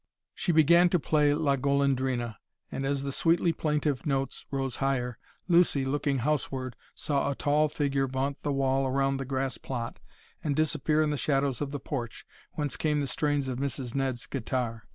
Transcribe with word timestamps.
She 0.33 0.51
began 0.51 0.89
to 0.89 0.99
play 0.99 1.31
"La 1.35 1.55
Golondrina," 1.57 2.37
and 2.71 2.87
as 2.87 3.03
the 3.03 3.11
sweetly 3.11 3.53
plaintive 3.53 4.03
notes 4.03 4.47
rose 4.49 4.77
higher, 4.77 5.19
Lucy, 5.47 5.85
looking 5.85 6.21
houseward, 6.21 6.75
saw 6.95 7.29
a 7.29 7.35
tall 7.35 7.69
figure 7.69 8.07
vault 8.07 8.41
the 8.41 8.51
wall 8.51 8.87
around 8.87 9.17
the 9.17 9.25
grass 9.25 9.59
plot 9.59 9.99
and 10.43 10.55
disappear 10.55 11.03
in 11.03 11.11
the 11.11 11.17
shadows 11.17 11.61
of 11.61 11.69
the 11.69 11.79
porch, 11.79 12.25
whence 12.53 12.77
came 12.77 12.99
the 12.99 13.05
strains 13.05 13.47
of 13.47 13.59
Mrs. 13.59 13.93
Ned's 13.93 14.25
guitar. 14.25 14.85